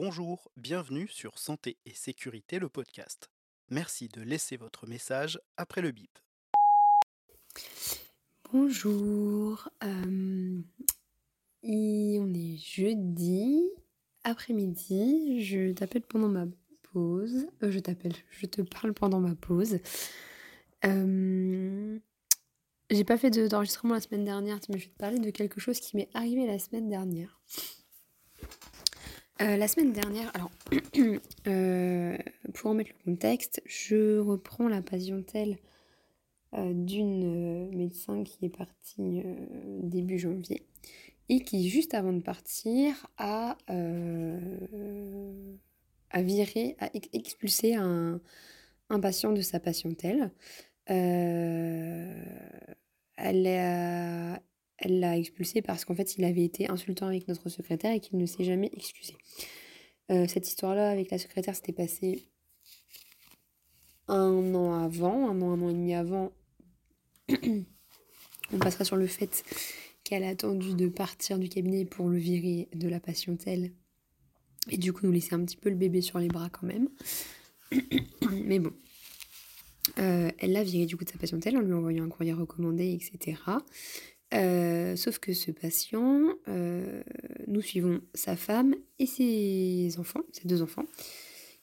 Bonjour, 0.00 0.48
bienvenue 0.56 1.08
sur 1.08 1.40
Santé 1.40 1.76
et 1.84 1.92
Sécurité, 1.92 2.60
le 2.60 2.68
podcast. 2.68 3.30
Merci 3.68 4.06
de 4.06 4.22
laisser 4.22 4.56
votre 4.56 4.86
message 4.86 5.40
après 5.56 5.82
le 5.82 5.90
bip. 5.90 6.16
Bonjour, 8.52 9.68
on 9.82 10.62
est 12.32 12.56
jeudi 12.58 13.60
après-midi, 14.22 15.42
je 15.44 15.72
t'appelle 15.72 16.02
pendant 16.02 16.28
ma 16.28 16.46
pause, 16.92 17.48
euh, 17.64 17.72
je 17.72 17.80
t'appelle, 17.80 18.14
je 18.30 18.46
te 18.46 18.62
parle 18.62 18.94
pendant 18.94 19.18
ma 19.18 19.34
pause. 19.34 19.80
J'ai 20.84 22.00
pas 23.04 23.18
fait 23.18 23.30
de- 23.30 23.48
d'enregistrement 23.48 23.94
la 23.94 24.00
semaine 24.00 24.24
dernière, 24.24 24.60
mais 24.68 24.78
je 24.78 24.84
vais 24.84 24.92
te 24.92 24.98
parler 24.98 25.18
de 25.18 25.30
quelque 25.30 25.58
chose 25.58 25.80
qui 25.80 25.96
m'est 25.96 26.08
arrivé 26.14 26.46
la 26.46 26.60
semaine 26.60 26.88
dernière. 26.88 27.40
Euh, 29.40 29.56
la 29.56 29.68
semaine 29.68 29.92
dernière, 29.92 30.30
alors, 30.34 30.50
euh, 31.46 32.16
pour 32.54 32.70
remettre 32.70 32.90
le 32.98 33.04
contexte, 33.12 33.62
je 33.66 34.18
reprends 34.18 34.68
la 34.68 34.82
patientèle 34.82 35.58
euh, 36.54 36.72
d'une 36.74 37.70
médecin 37.76 38.24
qui 38.24 38.46
est 38.46 38.56
partie 38.56 39.22
début 39.82 40.18
janvier 40.18 40.66
et 41.28 41.40
qui, 41.40 41.68
juste 41.68 41.94
avant 41.94 42.12
de 42.12 42.22
partir, 42.22 43.06
a, 43.18 43.56
a 46.10 46.22
viré, 46.22 46.76
a 46.80 46.90
ex- 46.94 47.08
expulsé 47.12 47.74
un, 47.74 48.20
un 48.90 49.00
patient 49.00 49.32
de 49.32 49.40
sa 49.42 49.60
patientèle. 49.60 50.30
Elle 50.86 52.24
l'a 53.42 54.40
elle 54.78 55.00
l'a 55.00 55.18
expulsé 55.18 55.62
parce 55.62 55.84
qu'en 55.84 55.94
fait, 55.94 56.16
il 56.16 56.24
avait 56.24 56.44
été 56.44 56.70
insultant 56.70 57.06
avec 57.06 57.28
notre 57.28 57.48
secrétaire 57.48 57.92
et 57.92 58.00
qu'il 58.00 58.18
ne 58.18 58.26
s'est 58.26 58.44
jamais 58.44 58.70
excusé. 58.72 59.14
Euh, 60.10 60.26
cette 60.26 60.48
histoire-là 60.48 60.90
avec 60.90 61.10
la 61.10 61.18
secrétaire 61.18 61.54
s'était 61.54 61.72
passée 61.72 62.22
un 64.06 64.54
an 64.54 64.72
avant, 64.72 65.28
un 65.28 65.40
an, 65.42 65.52
un 65.52 65.62
an 65.62 65.68
et 65.68 65.74
demi 65.74 65.94
avant. 65.94 66.32
On 68.52 68.58
passera 68.58 68.84
sur 68.84 68.96
le 68.96 69.06
fait 69.06 69.44
qu'elle 70.04 70.24
a 70.24 70.28
attendu 70.28 70.74
de 70.74 70.88
partir 70.88 71.38
du 71.38 71.50
cabinet 71.50 71.84
pour 71.84 72.08
le 72.08 72.16
virer 72.16 72.68
de 72.74 72.88
la 72.88 73.00
patientèle 73.00 73.72
et 74.70 74.78
du 74.78 74.94
coup 74.94 75.04
nous 75.04 75.12
laisser 75.12 75.34
un 75.34 75.44
petit 75.44 75.56
peu 75.56 75.68
le 75.68 75.76
bébé 75.76 76.00
sur 76.00 76.18
les 76.18 76.28
bras 76.28 76.48
quand 76.48 76.66
même. 76.66 76.88
Mais 78.32 78.58
bon. 78.58 78.72
Euh, 79.98 80.30
elle 80.38 80.52
l'a 80.52 80.62
viré 80.62 80.86
du 80.86 80.96
coup 80.96 81.04
de 81.04 81.10
sa 81.10 81.18
patientèle 81.18 81.56
en 81.56 81.60
lui 81.60 81.72
envoyant 81.72 82.04
un 82.04 82.08
courrier 82.08 82.32
recommandé, 82.32 82.92
etc. 82.92 83.40
Euh, 84.34 84.94
sauf 84.96 85.18
que 85.18 85.32
ce 85.32 85.50
patient, 85.50 86.34
euh, 86.48 87.02
nous 87.46 87.62
suivons 87.62 88.02
sa 88.14 88.36
femme 88.36 88.74
et 88.98 89.06
ses 89.06 89.98
enfants, 89.98 90.20
ses 90.32 90.46
deux 90.46 90.60
enfants, 90.62 90.84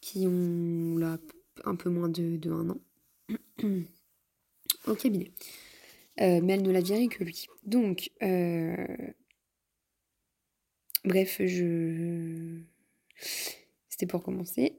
qui 0.01 0.25
ont 0.27 0.97
là 0.97 1.19
un 1.63 1.75
peu 1.75 1.89
moins 1.89 2.09
de, 2.09 2.39
un 2.49 2.69
an, 2.71 2.79
au 4.87 4.95
cabinet. 4.95 5.31
Euh, 6.21 6.39
mais 6.41 6.53
elle 6.53 6.63
ne 6.63 6.71
l'a 6.71 6.81
viré 6.81 7.07
que 7.07 7.23
lui. 7.23 7.45
Donc, 7.65 8.09
bref, 11.03 11.41
je... 11.45 12.61
C'était 13.89 14.07
pour 14.07 14.23
commencer. 14.23 14.75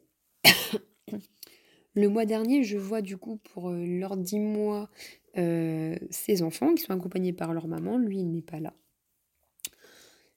Le 1.97 2.09
mois 2.11 2.27
dernier, 2.27 2.63
je 2.63 2.77
vois 2.77 3.01
du 3.01 3.17
coup 3.17 3.39
pour 3.39 3.71
leurs 3.71 4.19
10 4.19 4.39
mois 4.39 4.91
euh, 5.39 5.97
ses 6.11 6.43
enfants 6.43 6.75
qui 6.75 6.83
sont 6.83 6.93
accompagnés 6.93 7.33
par 7.33 7.55
leur 7.55 7.69
maman. 7.69 7.97
Lui, 7.97 8.19
il 8.19 8.31
n'est 8.31 8.43
pas 8.43 8.61
là. 8.61 8.75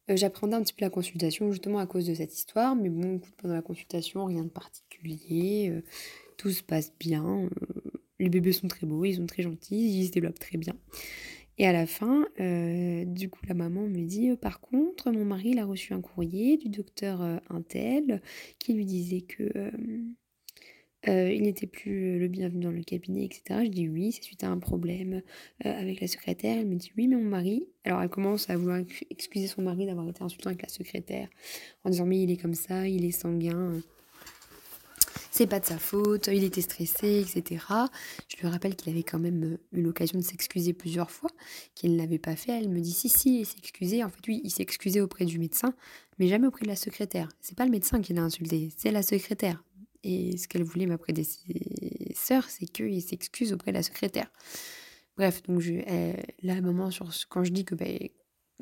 Euh, 0.09 0.15
J'apprenais 0.15 0.55
un 0.55 0.61
petit 0.61 0.73
peu 0.73 0.85
la 0.85 0.89
consultation 0.89 1.51
justement 1.51 1.79
à 1.79 1.85
cause 1.85 2.07
de 2.07 2.13
cette 2.13 2.33
histoire. 2.33 2.77
Mais 2.77 2.87
bon, 2.89 3.19
pendant 3.37 3.55
la 3.55 3.61
consultation, 3.61 4.23
rien 4.23 4.43
de 4.43 4.49
particulier. 4.49 5.69
euh, 5.69 5.81
tout 6.37 6.49
se 6.49 6.63
passe 6.63 6.93
bien. 6.97 7.25
euh, 7.43 7.49
les 8.19 8.29
bébés 8.29 8.53
sont 8.53 8.69
très 8.69 8.87
beaux, 8.87 9.03
ils 9.03 9.15
sont 9.15 9.25
très 9.25 9.43
gentils, 9.43 9.99
ils 9.99 10.07
se 10.07 10.11
développent 10.11 10.39
très 10.39 10.57
bien. 10.57 10.75
Et 11.57 11.67
à 11.67 11.73
la 11.73 11.85
fin, 11.85 12.25
du 12.37 13.29
coup, 13.29 13.41
la 13.47 13.53
maman 13.53 13.81
me 13.81 14.01
dit, 14.05 14.33
par 14.37 14.61
contre, 14.61 15.11
mon 15.11 15.25
mari 15.25 15.49
il 15.49 15.59
a 15.59 15.65
reçu 15.65 15.93
un 15.93 15.99
courrier 16.01 16.55
du 16.57 16.69
docteur 16.69 17.21
Intel 17.49 18.21
qui 18.59 18.73
lui 18.73 18.85
disait 18.85 19.21
que 19.21 19.71
euh, 21.07 21.19
euh, 21.19 21.33
il 21.33 21.43
n'était 21.43 21.67
plus 21.67 22.19
le 22.19 22.27
bienvenu 22.27 22.63
dans 22.63 22.71
le 22.71 22.83
cabinet, 22.83 23.25
etc. 23.25 23.61
Je 23.63 23.69
dis 23.69 23.87
oui, 23.87 24.11
c'est 24.11 24.23
suite 24.23 24.43
à 24.43 24.49
un 24.49 24.57
problème 24.59 25.21
euh, 25.65 25.79
avec 25.79 26.01
la 26.01 26.07
secrétaire. 26.07 26.57
Elle 26.57 26.67
me 26.67 26.75
dit 26.75 26.91
oui, 26.97 27.07
mais 27.07 27.15
mon 27.15 27.29
mari. 27.29 27.67
Alors 27.83 28.01
elle 28.01 28.09
commence 28.09 28.49
à 28.49 28.57
vouloir 28.57 28.77
ex- 28.77 29.03
excuser 29.09 29.47
son 29.47 29.61
mari 29.61 29.85
d'avoir 29.85 30.07
été 30.07 30.21
insultant 30.23 30.49
avec 30.49 30.61
la 30.61 30.69
secrétaire 30.69 31.29
en 31.83 31.89
disant 31.89 32.05
mais 32.05 32.21
il 32.21 32.31
est 32.31 32.37
comme 32.37 32.53
ça, 32.53 32.87
il 32.87 33.05
est 33.05 33.11
sanguin. 33.11 33.81
C'est 35.31 35.47
pas 35.47 35.59
de 35.59 35.65
sa 35.65 35.77
faute, 35.77 36.27
il 36.27 36.43
était 36.43 36.61
stressé, 36.61 37.21
etc. 37.21 37.63
Je 38.27 38.37
lui 38.37 38.47
rappelle 38.47 38.75
qu'il 38.75 38.91
avait 38.91 39.03
quand 39.03 39.19
même 39.19 39.43
euh, 39.43 39.77
eu 39.77 39.81
l'occasion 39.81 40.19
de 40.19 40.23
s'excuser 40.23 40.73
plusieurs 40.73 41.11
fois, 41.11 41.29
qu'il 41.75 41.93
ne 41.93 41.97
l'avait 41.97 42.17
pas 42.19 42.35
fait. 42.35 42.51
Elle 42.51 42.67
me 42.67 42.81
dit 42.81 42.91
si, 42.91 43.07
si, 43.09 43.41
il 43.41 43.45
s'est 43.45 43.59
excusé. 43.59 44.03
En 44.03 44.09
fait, 44.09 44.27
oui, 44.27 44.41
il 44.43 44.49
s'est 44.49 44.63
excusé 44.63 44.99
auprès 44.99 45.25
du 45.25 45.39
médecin, 45.39 45.73
mais 46.17 46.27
jamais 46.27 46.47
auprès 46.47 46.63
de 46.63 46.67
la 46.67 46.75
secrétaire. 46.75 47.29
C'est 47.39 47.57
pas 47.57 47.63
le 47.65 47.71
médecin 47.71 48.01
qui 48.01 48.13
l'a 48.13 48.23
insulté, 48.23 48.69
c'est 48.75 48.91
la 48.91 49.03
secrétaire. 49.03 49.63
Et 50.03 50.37
ce 50.37 50.47
qu'elle 50.47 50.63
voulait, 50.63 50.85
ma 50.85 50.97
prédécesseur, 50.97 52.49
c'est 52.49 52.65
qu'il 52.65 53.01
s'excuse 53.01 53.53
auprès 53.53 53.71
de 53.71 53.77
la 53.77 53.83
secrétaire. 53.83 54.31
Bref, 55.17 55.43
donc 55.43 55.59
je, 55.59 55.73
là, 56.43 56.53
à 56.53 56.61
moment, 56.61 56.91
sur, 56.91 57.13
ce- 57.13 57.25
quand 57.27 57.43
je 57.43 57.51
dis 57.51 57.65
que 57.65 57.75
ben, 57.75 57.97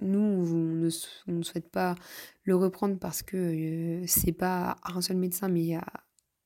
nous, 0.02 0.20
on 0.20 1.32
ne, 1.32 1.44
souhaite 1.44 1.70
pas 1.70 1.96
le 2.44 2.56
reprendre 2.56 2.98
parce 2.98 3.24
que 3.24 3.38
euh, 3.38 4.04
c'est 4.08 4.32
pas 4.32 4.78
un 4.84 5.02
seul 5.02 5.18
médecin, 5.18 5.48
mais 5.48 5.76
a 5.76 5.86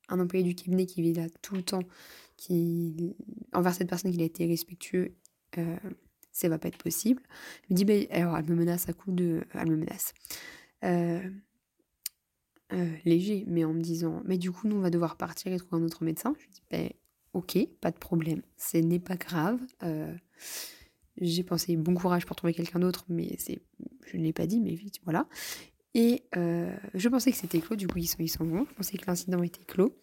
un 0.09 0.19
employé 0.19 0.43
du 0.43 0.55
cabinet 0.55 0.85
qui 0.85 1.09
est 1.09 1.13
là 1.13 1.27
tout 1.41 1.55
le 1.55 1.63
temps, 1.63 1.83
envers 3.53 3.73
cette 3.73 3.89
personne 3.89 4.11
qui 4.11 4.21
a 4.21 4.25
été 4.25 4.45
respectueux, 4.45 5.15
euh, 5.57 5.77
ça 6.31 6.49
va 6.49 6.57
pas 6.57 6.69
être 6.69 6.77
possible. 6.77 7.21
Elle 7.69 7.77
me 7.77 7.83
dit, 7.83 8.07
alors 8.11 8.37
elle 8.37 8.45
me 8.45 8.55
menace 8.55 8.89
à 8.89 8.93
coup 8.93 9.11
de... 9.11 9.43
Elle 9.53 9.69
me 9.69 9.77
menace. 9.77 10.13
Euh, 10.83 11.21
euh, 12.73 12.89
léger, 13.05 13.43
mais 13.47 13.65
en 13.65 13.73
me 13.73 13.81
disant, 13.81 14.21
mais 14.25 14.37
du 14.37 14.51
coup, 14.51 14.67
nous, 14.67 14.77
on 14.77 14.81
va 14.81 14.89
devoir 14.89 15.17
partir 15.17 15.51
et 15.51 15.57
trouver 15.57 15.81
un 15.81 15.85
autre 15.85 16.03
médecin. 16.03 16.33
Je 16.39 16.47
dis, 16.47 16.61
ben, 16.69 16.89
ok, 17.33 17.57
pas 17.81 17.91
de 17.91 17.97
problème, 17.97 18.41
ce 18.57 18.77
n'est 18.77 18.99
pas 18.99 19.15
grave. 19.15 19.59
Euh, 19.83 20.13
j'ai 21.19 21.43
pensé 21.43 21.75
bon 21.75 21.93
courage 21.93 22.25
pour 22.25 22.35
trouver 22.35 22.53
quelqu'un 22.53 22.79
d'autre, 22.79 23.05
mais 23.09 23.35
c'est, 23.37 23.61
je 24.05 24.17
ne 24.17 24.23
l'ai 24.23 24.33
pas 24.33 24.47
dit, 24.47 24.59
mais 24.59 24.77
voilà. 25.03 25.27
Et 25.93 26.23
euh, 26.37 26.73
je 26.93 27.09
pensais 27.09 27.31
que 27.31 27.37
c'était 27.37 27.59
clos, 27.59 27.75
du 27.75 27.87
coup, 27.87 27.97
ils 27.97 28.07
s'en 28.07 28.19
ils 28.19 28.29
s'en 28.29 28.45
vont. 28.45 28.65
Je 28.69 28.73
pensais 28.75 28.97
que 28.97 29.05
l'incident 29.05 29.43
était 29.43 29.65
clos. 29.65 29.97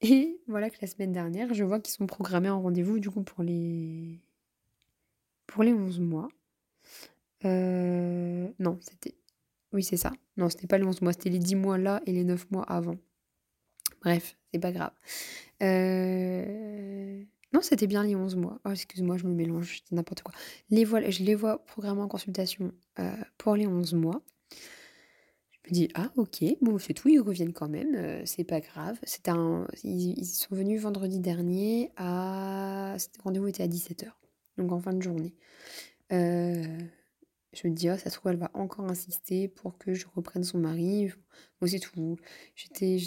Et 0.00 0.40
voilà 0.46 0.70
que 0.70 0.76
la 0.80 0.86
semaine 0.86 1.12
dernière, 1.12 1.52
je 1.54 1.64
vois 1.64 1.80
qu'ils 1.80 1.94
sont 1.94 2.06
programmés 2.06 2.50
en 2.50 2.62
rendez-vous, 2.62 3.00
du 3.00 3.10
coup, 3.10 3.22
pour 3.22 3.42
les, 3.42 4.20
pour 5.46 5.64
les 5.64 5.72
11 5.72 6.00
mois. 6.00 6.28
Non, 7.44 8.78
c'était. 8.80 9.16
Oui, 9.74 9.82
c'est 9.82 9.96
ça. 9.96 10.12
Non, 10.36 10.48
c'était 10.48 10.68
pas 10.68 10.78
les 10.78 10.84
11 10.84 11.02
mois, 11.02 11.12
c'était 11.12 11.30
les 11.30 11.40
10 11.40 11.56
mois 11.56 11.78
là 11.78 12.00
et 12.06 12.12
les 12.12 12.22
9 12.22 12.48
mois 12.52 12.62
avant. 12.62 12.96
Bref, 14.02 14.36
c'est 14.52 14.60
pas 14.60 14.70
grave. 14.70 14.92
Euh, 15.62 17.22
Non, 17.52 17.60
c'était 17.60 17.88
bien 17.88 18.04
les 18.04 18.14
11 18.14 18.36
mois. 18.36 18.60
Oh, 18.64 18.70
excuse-moi, 18.70 19.16
je 19.16 19.26
me 19.26 19.34
mélange, 19.34 19.82
c'est 19.84 19.94
n'importe 19.94 20.22
quoi. 20.22 20.32
Les 20.70 20.84
je 20.84 21.24
les 21.24 21.34
vois 21.34 21.64
programmés 21.66 22.02
en 22.02 22.08
consultation 22.08 22.72
euh, 23.00 23.16
pour 23.36 23.56
les 23.56 23.66
11 23.66 23.94
mois. 23.94 24.22
Je 25.50 25.70
me 25.70 25.74
dis, 25.74 25.88
ah 25.94 26.12
ok, 26.16 26.44
bon, 26.60 26.78
c'est 26.78 26.94
tout, 26.94 27.08
ils 27.08 27.18
reviennent 27.18 27.52
quand 27.52 27.68
même, 27.68 27.96
euh, 27.96 28.22
c'est 28.26 28.44
pas 28.44 28.60
grave. 28.60 28.98
C'était 29.02 29.32
un... 29.32 29.66
ils, 29.82 30.24
sont 30.24 30.54
venus 30.54 30.82
vendredi 30.82 31.18
dernier 31.18 31.90
à... 31.96 32.96
Le 32.96 33.22
rendez-vous 33.22 33.48
était 33.48 33.62
à 33.64 33.68
17h, 33.68 34.06
donc 34.56 34.70
en 34.70 34.78
fin 34.78 34.92
de 34.92 35.02
journée. 35.02 35.34
Euh, 36.12 36.64
je 37.54 37.68
me 37.68 37.72
dis, 37.72 37.90
oh, 37.90 37.96
ça 37.96 38.10
se 38.10 38.16
trouve, 38.16 38.32
elle 38.32 38.38
va 38.38 38.50
encore 38.54 38.84
insister 38.86 39.48
pour 39.48 39.78
que 39.78 39.94
je 39.94 40.06
reprenne 40.14 40.44
son 40.44 40.58
mari. 40.58 41.10
Moi, 41.60 41.68
c'est 41.68 41.78
tout. 41.78 42.16
J'étais 42.54 42.98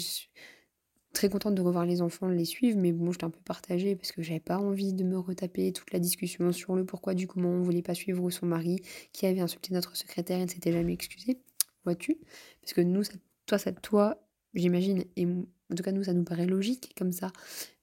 très 1.12 1.28
contente 1.28 1.54
de 1.54 1.62
revoir 1.62 1.84
les 1.86 2.02
enfants, 2.02 2.28
de 2.28 2.34
les 2.34 2.44
suivre, 2.44 2.78
mais 2.78 2.92
bon, 2.92 3.12
j'étais 3.12 3.24
un 3.24 3.30
peu 3.30 3.40
partagée 3.40 3.96
parce 3.96 4.12
que 4.12 4.22
j'avais 4.22 4.40
pas 4.40 4.58
envie 4.58 4.92
de 4.92 5.04
me 5.04 5.18
retaper 5.18 5.72
toute 5.72 5.92
la 5.92 5.98
discussion 5.98 6.52
sur 6.52 6.76
le 6.76 6.84
pourquoi 6.84 7.14
du 7.14 7.26
comment 7.26 7.50
on 7.50 7.62
voulait 7.62 7.82
pas 7.82 7.94
suivre 7.94 8.28
son 8.30 8.46
mari 8.46 8.80
qui 9.12 9.26
avait 9.26 9.40
insulté 9.40 9.74
notre 9.74 9.96
secrétaire 9.96 10.38
et 10.38 10.44
ne 10.44 10.48
s'était 10.48 10.72
jamais 10.72 10.92
excusé. 10.92 11.40
Vois-tu? 11.84 12.18
Parce 12.60 12.72
que 12.72 12.80
nous, 12.80 13.02
toi, 13.46 13.58
ça, 13.58 13.72
toi, 13.72 14.22
j'imagine, 14.54 15.04
et 15.16 15.26
en 15.26 15.74
tout 15.74 15.82
cas, 15.82 15.92
nous, 15.92 16.04
ça 16.04 16.12
nous 16.12 16.24
paraît 16.24 16.46
logique 16.46 16.94
comme 16.96 17.12
ça, 17.12 17.32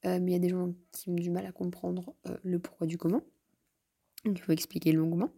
Euh, 0.06 0.19
mais 0.21 0.31
il 0.31 0.33
y 0.33 0.38
a 0.38 0.39
des 0.39 0.50
gens 0.50 0.71
qui 0.91 1.09
ont 1.09 1.15
du 1.15 1.31
mal 1.31 1.45
à 1.47 1.51
comprendre 1.51 2.13
euh, 2.27 2.38
le 2.44 2.59
pourquoi 2.59 2.85
du 2.85 2.97
comment. 2.97 3.23
Donc, 4.23 4.38
il 4.38 4.41
faut 4.41 4.51
expliquer 4.51 4.91
longuement. 4.91 5.31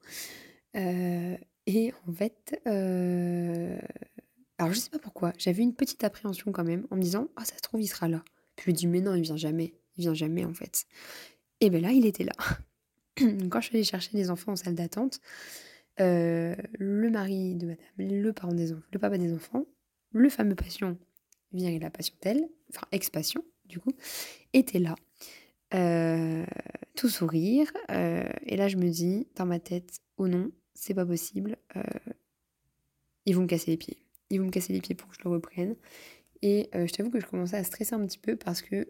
Euh, 0.76 1.38
et 1.66 1.94
en 2.08 2.14
fait, 2.14 2.62
euh, 2.68 3.80
alors 4.58 4.74
je 4.74 4.80
sais 4.80 4.90
pas 4.90 5.00
pourquoi, 5.00 5.34
j'avais 5.38 5.64
une 5.64 5.74
petite 5.74 6.04
appréhension 6.04 6.52
quand 6.52 6.64
même 6.64 6.88
en 6.92 6.96
me 6.96 7.02
disant 7.02 7.28
Ah, 7.36 7.46
ça 7.46 7.56
se 7.56 7.62
trouve, 7.62 7.82
il 7.82 7.88
sera 7.88 8.08
là. 8.08 8.24
Puis 8.56 8.66
je 8.66 8.72
me 8.72 8.76
dis 8.76 8.88
Mais 8.88 9.02
non, 9.02 9.16
il 9.16 9.22
vient 9.22 9.38
jamais. 9.38 9.74
Il 9.98 10.02
vient 10.02 10.14
jamais 10.14 10.46
en 10.46 10.54
fait. 10.54 10.86
Et 11.60 11.70
bien 11.70 11.82
là, 11.82 11.92
il 11.92 12.06
était 12.06 12.24
là. 12.24 12.34
Quand 13.50 13.62
je 13.62 13.68
suis 13.68 13.76
allée 13.76 13.84
chercher 13.84 14.12
les 14.14 14.30
enfants 14.30 14.52
en 14.52 14.56
salle 14.56 14.76
d'attente, 14.76 15.20
euh, 16.00 16.56
le 16.78 17.10
mari 17.10 17.56
de 17.56 17.68
madame, 17.68 18.22
le 18.22 18.34
parent 18.34 18.54
des 18.54 18.72
enfants, 18.72 18.86
le 18.92 19.00
papa 19.00 19.18
des 19.18 19.34
enfants, 19.34 19.66
le 20.12 20.30
fameux 20.30 20.56
patient 20.56 20.96
virer 21.54 21.80
la 21.80 21.90
patientèle, 21.90 22.48
enfin 22.70 22.86
ex-patient 22.92 23.42
du 23.66 23.80
coup, 23.80 23.92
était 24.54 24.80
là. 24.80 24.96
Euh, 25.74 26.46
tout 26.96 27.10
sourire. 27.10 27.72
Euh, 27.92 28.28
et 28.44 28.56
là, 28.56 28.68
je 28.68 28.78
me 28.78 28.90
dis 28.90 29.28
dans 29.36 29.46
ma 29.46 29.60
tête, 29.60 30.00
oh 30.18 30.28
non, 30.28 30.52
c'est 30.74 30.94
pas 30.94 31.06
possible. 31.06 31.58
Euh, 31.76 31.82
ils 33.26 33.36
vont 33.36 33.44
me 33.44 33.48
casser 33.48 33.72
les 33.72 33.78
pieds. 33.78 33.98
Ils 34.30 34.40
vont 34.40 34.48
me 34.48 34.52
casser 34.52 34.74
les 34.74 34.82
pieds 34.82 34.96
pour 34.96 35.10
que 35.10 35.16
je 35.16 35.22
le 35.24 35.30
reprenne. 35.30 35.76
Et 36.44 36.70
je 36.74 36.92
t'avoue 36.94 37.10
que 37.10 37.20
je 37.20 37.26
commençais 37.26 37.58
à 37.58 37.64
stresser 37.64 37.96
un 37.96 38.06
petit 38.06 38.20
peu 38.20 38.36
parce 38.36 38.62
que 38.62 38.88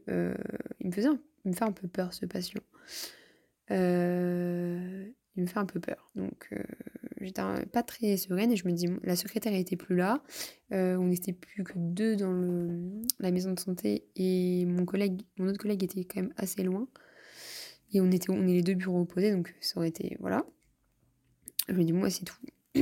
il 0.81 0.87
me 0.87 0.91
faisait 0.91 1.07
il 1.45 1.51
me 1.51 1.55
fait 1.55 1.63
un 1.63 1.71
peu 1.71 1.87
peur 1.87 2.13
ce 2.13 2.25
patient. 2.25 2.61
Il 5.37 5.43
me 5.43 5.47
fait 5.47 5.59
un 5.59 5.65
peu 5.65 5.79
peur. 5.79 6.11
Donc 6.15 6.49
j'étais 7.21 7.41
pas 7.71 7.83
très 7.83 8.17
sereine 8.17 8.51
et 8.51 8.55
je 8.55 8.67
me 8.67 8.73
dis, 8.73 8.87
la 9.03 9.15
secrétaire 9.15 9.53
était 9.53 9.75
plus 9.75 9.95
là, 9.95 10.23
euh, 10.71 10.95
on 10.97 11.07
n'était 11.07 11.33
plus 11.33 11.63
que 11.63 11.73
deux 11.75 12.15
dans 12.15 12.31
le, 12.31 12.79
la 13.19 13.31
maison 13.31 13.51
de 13.51 13.59
santé 13.59 14.05
et 14.15 14.65
mon 14.65 14.85
collègue, 14.85 15.21
mon 15.37 15.47
autre 15.47 15.59
collègue 15.59 15.83
était 15.83 16.03
quand 16.03 16.21
même 16.21 16.33
assez 16.37 16.63
loin. 16.63 16.87
Et 17.93 18.01
on 18.01 18.11
était, 18.11 18.29
on 18.29 18.47
est 18.47 18.53
les 18.53 18.63
deux 18.63 18.73
bureaux 18.73 19.01
opposés, 19.01 19.31
donc 19.31 19.55
ça 19.61 19.77
aurait 19.77 19.87
été, 19.87 20.17
voilà. 20.19 20.45
Je 21.69 21.73
me 21.73 21.83
dis, 21.83 21.93
moi 21.93 22.09
c'est 22.09 22.25
tout. 22.25 22.37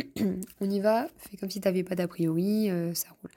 on 0.60 0.69
y 0.69 0.80
va, 0.80 1.08
fais 1.18 1.38
comme 1.38 1.50
si 1.50 1.62
t'avais 1.62 1.84
pas 1.84 1.96
d'a 1.96 2.08
priori, 2.08 2.69
euh, 2.69 2.94
ça 2.94 3.10
roule. 3.22 3.31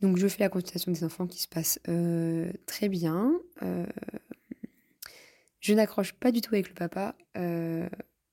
Donc 0.00 0.16
je 0.18 0.26
fais 0.28 0.40
la 0.40 0.48
consultation 0.48 0.92
des 0.92 1.04
enfants 1.04 1.26
qui 1.26 1.40
se 1.40 1.48
passe 1.48 1.78
euh, 1.88 2.52
très 2.66 2.88
bien. 2.88 3.32
je 5.60 5.74
n'accroche 5.74 6.12
pas 6.12 6.32
du 6.32 6.40
tout 6.40 6.54
avec 6.54 6.68
le 6.68 6.74
papa. 6.74 7.14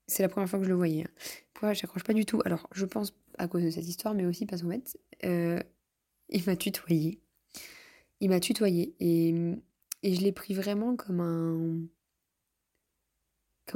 C'est 0.09 0.23
la 0.23 0.29
première 0.29 0.49
fois 0.49 0.59
que 0.59 0.65
je 0.65 0.69
le 0.69 0.75
voyais. 0.75 1.03
Hein 1.03 1.73
j'accroche 1.73 2.03
pas 2.03 2.13
du 2.13 2.25
tout? 2.25 2.41
Alors, 2.45 2.67
je 2.73 2.85
pense 2.85 3.13
à 3.37 3.47
cause 3.47 3.63
de 3.63 3.69
cette 3.69 3.87
histoire, 3.87 4.13
mais 4.13 4.25
aussi 4.25 4.45
parce 4.45 4.61
qu'en 4.61 4.69
fait, 4.69 4.97
euh, 5.25 5.59
il 6.29 6.43
m'a 6.45 6.55
tutoyé. 6.55 7.19
Il 8.19 8.29
m'a 8.29 8.39
tutoyé. 8.39 8.95
Et, 8.99 9.33
et 10.03 10.15
je 10.15 10.21
l'ai 10.21 10.31
pris 10.31 10.53
vraiment 10.53 10.95
comme 10.95 11.19
un. 11.19 11.87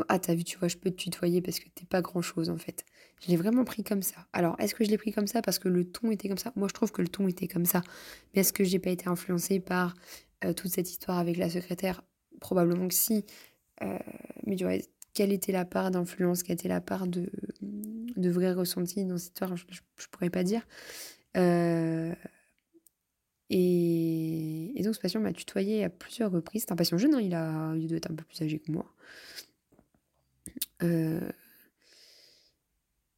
Ah, 0.09 0.17
t'as 0.17 0.33
vu, 0.33 0.43
tu 0.43 0.57
vois, 0.57 0.67
je 0.67 0.77
peux 0.77 0.89
te 0.89 0.95
tutoyer 0.95 1.41
parce 1.41 1.59
que 1.59 1.69
t'es 1.69 1.85
pas 1.85 2.01
grand 2.01 2.23
chose 2.23 2.49
en 2.49 2.57
fait. 2.57 2.83
Je 3.21 3.27
l'ai 3.27 3.37
vraiment 3.37 3.63
pris 3.63 3.83
comme 3.83 4.01
ça. 4.01 4.27
Alors, 4.33 4.59
est-ce 4.59 4.73
que 4.73 4.83
je 4.83 4.89
l'ai 4.89 4.97
pris 4.97 5.11
comme 5.11 5.27
ça 5.27 5.43
parce 5.43 5.59
que 5.59 5.69
le 5.69 5.85
ton 5.85 6.09
était 6.09 6.27
comme 6.27 6.39
ça? 6.39 6.51
Moi, 6.55 6.67
je 6.67 6.73
trouve 6.73 6.91
que 6.91 7.03
le 7.03 7.07
ton 7.07 7.27
était 7.27 7.47
comme 7.47 7.65
ça. 7.65 7.83
Mais 8.33 8.41
est-ce 8.41 8.53
que 8.53 8.63
j'ai 8.63 8.79
pas 8.79 8.89
été 8.89 9.07
influencée 9.07 9.59
par 9.59 9.93
euh, 10.45 10.53
toute 10.53 10.71
cette 10.71 10.89
histoire 10.89 11.19
avec 11.19 11.37
la 11.37 11.49
secrétaire? 11.49 12.01
Probablement 12.39 12.87
que 12.87 12.95
si. 12.95 13.23
Euh, 13.83 13.99
mais 14.45 14.55
tu 14.55 14.63
vois, 14.63 14.73
quelle 15.13 15.31
était 15.31 15.51
la 15.51 15.65
part 15.65 15.91
d'influence, 15.91 16.43
quelle 16.43 16.55
était 16.55 16.67
la 16.67 16.81
part 16.81 17.07
de, 17.07 17.29
de 17.61 18.29
vrai 18.29 18.53
ressenti 18.53 19.05
dans 19.05 19.17
cette 19.17 19.33
histoire, 19.33 19.55
je, 19.55 19.65
ne 19.65 20.05
pourrais 20.11 20.29
pas 20.29 20.43
dire. 20.43 20.65
Euh, 21.37 22.13
et, 23.49 24.81
donc 24.83 24.95
ce 24.95 24.99
patient 24.99 25.19
m'a 25.19 25.33
tutoyé 25.33 25.83
à 25.83 25.89
plusieurs 25.89 26.31
reprises. 26.31 26.63
C'est 26.63 26.71
un 26.71 26.75
patient 26.75 26.97
jeune, 26.97 27.13
hein, 27.13 27.21
il, 27.21 27.33
a, 27.35 27.73
il 27.75 27.87
doit 27.87 27.97
être 27.97 28.11
un 28.11 28.15
peu 28.15 28.23
plus 28.23 28.41
âgé 28.41 28.59
que 28.59 28.71
moi. 28.71 28.91
Euh, 30.81 31.29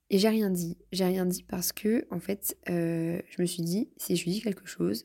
et 0.10 0.20
j'ai 0.20 0.30
rien 0.30 0.50
dit. 0.50 0.78
J'ai 0.92 1.06
rien 1.06 1.26
dit 1.26 1.44
parce 1.44 1.72
que, 1.72 2.06
en 2.12 2.20
fait, 2.20 2.58
euh, 2.70 3.22
je 3.30 3.42
me 3.42 3.48
suis 3.48 3.64
dit, 3.64 3.90
si 3.98 4.16
je 4.16 4.24
lui 4.26 4.32
dis 4.32 4.42
quelque 4.42 4.68
chose, 4.68 5.04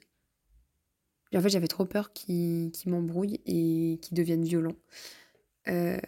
en 1.35 1.41
fait, 1.41 1.49
j'avais 1.49 1.69
trop 1.69 1.85
peur 1.85 2.13
qu'il 2.13 2.73
m'embrouille 2.87 3.41
et 3.47 3.99
qu'il 4.03 4.17
devienne 4.17 4.43
violent. 4.43 4.75
Euh, 5.69 5.99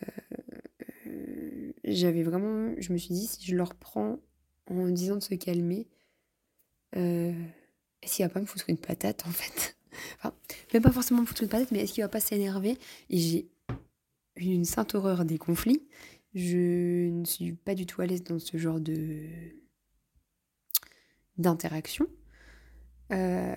j'avais 1.95 2.23
vraiment, 2.23 2.75
je 2.79 2.93
me 2.93 2.99
suis 2.99 3.15
dit, 3.15 3.27
si 3.27 3.45
je 3.45 3.57
le 3.57 3.63
reprends 3.63 4.19
en 4.67 4.89
disant 4.89 5.17
de 5.17 5.23
se 5.23 5.35
calmer, 5.35 5.89
euh, 6.97 7.33
est-ce 8.03 8.17
qu'il 8.17 8.25
va 8.25 8.29
pas 8.29 8.41
me 8.41 8.47
foutre 8.47 8.69
une 8.69 8.79
patate 8.79 9.27
en 9.27 9.31
fait? 9.31 9.77
Enfin, 10.17 10.35
même 10.73 10.83
pas 10.83 10.91
forcément 10.91 11.21
me 11.21 11.27
foutre 11.27 11.43
une 11.43 11.51
patate, 11.51 11.71
mais 11.71 11.81
est-ce 11.81 11.93
qu'il 11.93 12.03
va 12.03 12.09
pas 12.09 12.19
s'énerver? 12.21 12.79
Et 13.11 13.19
j'ai 13.19 13.51
une 14.37 14.65
sainte 14.65 14.95
horreur 14.95 15.25
des 15.27 15.37
conflits. 15.37 15.87
Je 16.35 17.11
ne 17.11 17.25
suis 17.27 17.53
pas 17.53 17.75
du 17.75 17.85
tout 17.85 18.01
à 18.01 18.07
l'aise 18.07 18.25
dans 18.25 18.39
ce 18.39 18.57
genre 18.57 18.81
de 18.81 19.27
d'interaction. 21.37 22.07
Euh, 23.13 23.55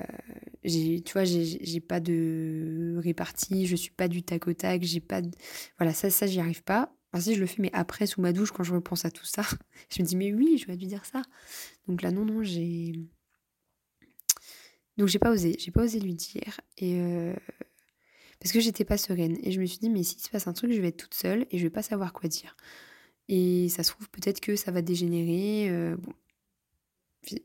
tu 0.64 1.14
vois, 1.14 1.24
j'ai 1.24 1.80
pas 1.80 2.00
de 2.00 2.96
répartie, 3.02 3.68
je 3.68 3.76
suis 3.76 3.92
pas 3.92 4.08
du 4.08 4.24
tac 4.24 4.48
au 4.48 4.54
tac, 4.54 4.84
j'ai 4.84 5.00
pas. 5.00 5.22
Voilà, 5.78 5.94
ça, 5.94 6.10
ça 6.10 6.28
j'y 6.28 6.40
arrive 6.40 6.64
pas. 6.64 6.94
Enfin, 7.16 7.24
si 7.24 7.36
je 7.36 7.40
le 7.40 7.46
fais, 7.46 7.62
mais 7.62 7.70
après, 7.72 8.08
sous 8.08 8.20
ma 8.20 8.34
douche, 8.34 8.52
quand 8.52 8.64
je 8.64 8.74
repense 8.74 9.06
à 9.06 9.12
tout 9.12 9.24
ça, 9.24 9.42
je 9.90 10.02
me 10.02 10.06
dis, 10.06 10.18
mais 10.18 10.34
oui, 10.34 10.58
j'aurais 10.58 10.76
dû 10.76 10.86
dire 10.86 11.06
ça. 11.06 11.22
Donc 11.88 12.02
là, 12.02 12.12
non, 12.12 12.26
non, 12.26 12.44
j'ai. 12.44 12.92
Donc 14.98 15.08
j'ai 15.08 15.20
pas 15.20 15.32
osé, 15.32 15.56
j'ai 15.58 15.72
pas 15.72 15.84
osé 15.84 16.02
lui 16.02 16.14
dire. 16.14 16.60
Et. 16.78 17.00
Euh, 17.00 17.34
parce 18.42 18.52
que 18.52 18.60
j'étais 18.60 18.84
pas 18.84 18.98
sereine. 18.98 19.38
Et 19.44 19.54
je 19.54 19.62
me 19.62 19.66
suis 19.66 19.78
dit, 19.78 19.90
mais 19.90 20.04
s'il 20.04 20.20
se 20.20 20.30
passe 20.30 20.48
un 20.48 20.52
truc, 20.52 20.74
je 20.74 20.82
vais 20.82 20.90
être 20.90 20.98
toute 20.98 21.14
seule 21.14 21.46
et 21.52 21.58
je 21.58 21.64
vais 21.64 21.70
pas 21.70 21.84
savoir 21.84 22.12
quoi 22.12 22.28
dire. 22.28 22.58
Et 23.30 23.70
ça 23.70 23.84
se 23.84 23.92
trouve, 23.92 24.10
peut-être 24.10 24.42
que 24.42 24.58
ça 24.58 24.72
va 24.72 24.82
dégénérer. 24.82 25.70
Euh, 25.70 25.96
bon. 25.96 26.12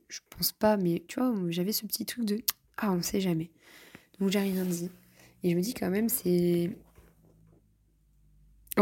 Je 0.08 0.18
pense 0.30 0.50
pas, 0.50 0.78
mais 0.78 1.04
tu 1.06 1.20
vois, 1.20 1.32
j'avais 1.48 1.72
ce 1.72 1.86
petit 1.86 2.04
truc 2.06 2.24
de. 2.24 2.42
Ah, 2.76 2.90
on 2.90 3.02
sait 3.02 3.20
jamais. 3.20 3.52
Donc 4.18 4.30
j'ai 4.30 4.40
rien 4.40 4.64
dit. 4.64 4.90
Et 5.44 5.50
je 5.50 5.56
me 5.56 5.62
dis 5.62 5.74
quand 5.74 5.90
même, 5.90 6.08
c'est 6.08 6.76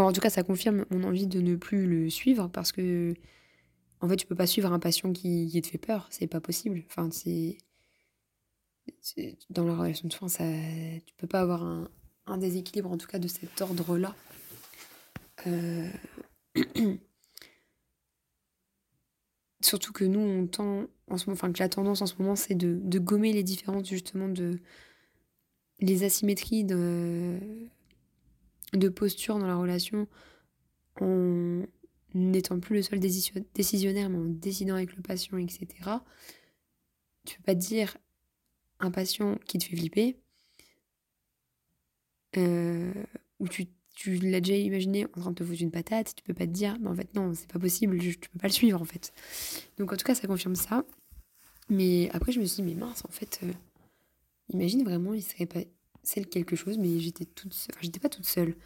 en 0.01 0.13
tout 0.13 0.21
cas, 0.21 0.31
ça 0.31 0.43
confirme 0.43 0.85
mon 0.91 1.05
envie 1.05 1.27
de 1.27 1.41
ne 1.41 1.57
plus 1.57 1.87
le 1.87 2.11
suivre 2.11 2.49
parce 2.49 2.73
que, 2.73 3.15
en 4.01 4.09
fait, 4.09 4.17
tu 4.17 4.27
peux 4.27 4.35
pas 4.35 4.47
suivre 4.47 4.73
un 4.73 4.79
patient 4.79 5.13
qui, 5.13 5.61
te 5.63 5.67
fait 5.67 5.79
peur. 5.79 6.07
C'est 6.11 6.27
pas 6.27 6.41
possible. 6.41 6.83
Enfin, 6.87 7.11
c'est. 7.11 7.59
Dans 9.51 9.65
la 9.65 9.77
relation 9.77 10.09
de 10.09 10.13
soins, 10.13 10.29
ça, 10.29 10.45
tu 11.07 11.15
peux 11.17 11.27
pas 11.27 11.41
avoir 11.41 11.63
un, 11.63 12.39
déséquilibre, 12.39 12.91
en 12.91 12.99
tout 12.99 13.07
cas, 13.07 13.19
de 13.19 13.29
cet 13.29 13.61
ordre-là. 13.61 14.15
Euh, 15.47 15.89
surtout 19.61 19.93
que 19.93 20.05
nous, 20.05 20.21
on 20.21 20.47
tend, 20.47 20.87
en 21.09 21.17
ce 21.17 21.27
moment, 21.27 21.35
enfin, 21.35 21.53
que 21.53 21.61
la 21.61 21.69
tendance 21.69 22.03
en 22.03 22.07
ce 22.07 22.15
moment, 22.19 22.37
c'est 22.37 22.55
de, 22.55 22.79
de 22.83 22.99
gommer 22.99 23.33
les 23.33 23.43
différences, 23.43 23.89
justement, 23.89 24.29
de. 24.29 24.61
les 25.81 26.05
asymétries 26.05 26.65
de 26.65 27.39
de 28.73 28.89
posture 28.89 29.39
dans 29.39 29.47
la 29.47 29.57
relation 29.57 30.07
en 31.01 31.63
n'étant 32.15 32.59
plus 32.59 32.77
le 32.77 32.83
seul 32.83 33.01
décisionnaire, 33.01 34.09
mais 34.09 34.19
en 34.19 34.25
décidant 34.25 34.75
avec 34.75 34.97
le 34.97 35.03
patient, 35.03 35.37
etc. 35.39 35.67
Tu 37.27 37.37
peux 37.37 37.43
pas 37.45 37.55
dire 37.55 37.97
un 38.81 38.91
patient 38.91 39.37
qui 39.47 39.59
te 39.59 39.65
fait 39.65 39.77
flipper, 39.77 40.17
euh, 42.37 42.93
ou 43.41 43.49
tu, 43.49 43.69
l'as 44.07 44.41
déjà 44.41 44.57
imaginé 44.57 45.07
en 45.07 45.21
train 45.21 45.31
de 45.31 45.37
te 45.37 45.45
foutre 45.45 45.61
une 45.61 45.71
patate, 45.71 46.15
tu 46.15 46.23
peux 46.23 46.35
pas 46.35 46.47
te 46.47 46.53
dire, 46.53 46.77
mais 46.81 46.89
en 46.89 46.95
fait 46.95 47.13
non, 47.15 47.35
c'est 47.35 47.51
pas 47.51 47.59
possible, 47.59 47.99
tu 47.99 48.17
peux 48.17 48.39
pas 48.39 48.47
le 48.47 48.53
suivre 48.53 48.81
en 48.81 48.85
fait. 48.85 49.13
Donc 49.79 49.93
en 49.93 49.97
tout 49.97 50.05
cas, 50.05 50.15
ça 50.15 50.27
confirme 50.27 50.55
ça. 50.55 50.85
Mais 51.69 52.09
après, 52.13 52.33
je 52.33 52.41
me 52.41 52.47
suis 52.47 52.63
dit, 52.63 52.75
mais 52.75 52.81
mince, 52.81 53.05
en 53.05 53.11
fait, 53.11 53.41
euh, 53.43 53.53
imagine 54.53 54.85
vraiment, 54.85 55.13
il 55.13 55.23
serait 55.23 55.47
pas 55.47 55.61
celle 56.09 56.27
quelque 56.27 56.57
chose, 56.57 56.79
mais 56.79 56.99
j'étais 56.99 57.27
toute 57.27 57.55
Enfin, 57.71 57.81
j'étais 57.83 58.01
pas 58.01 58.09
toute 58.09 58.27
seule. 58.27 58.57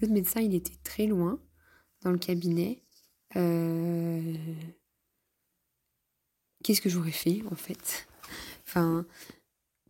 L'autre 0.00 0.14
médecin, 0.14 0.40
il 0.40 0.54
était 0.54 0.76
très 0.84 1.06
loin 1.06 1.40
dans 2.02 2.12
le 2.12 2.18
cabinet. 2.18 2.82
Euh, 3.36 4.34
qu'est-ce 6.62 6.80
que 6.80 6.88
j'aurais 6.88 7.10
fait, 7.10 7.42
en 7.50 7.56
fait? 7.56 8.06
Enfin, 8.66 9.04